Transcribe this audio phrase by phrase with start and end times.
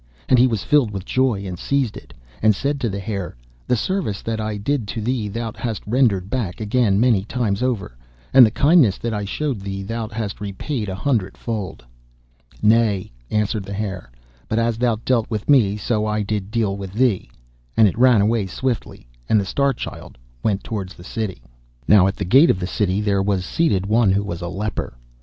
[0.27, 2.11] And he was filled with joy, and seized it,
[2.41, 3.35] and said to the Hare,
[3.67, 7.95] 'The service that I did to thee thou hast rendered back again many times over,
[8.33, 11.85] and the kindness that I showed thee thou hast repaid a hundred fold.'
[12.63, 14.11] 'Nay,' answered the Hare,
[14.49, 17.29] 'but as thou dealt with me, so I did deal with thee,'
[17.77, 21.43] and it ran away swiftly, and the Star Child went towards the city.
[21.87, 24.97] Now at the gate of the city there was seated one who was a leper.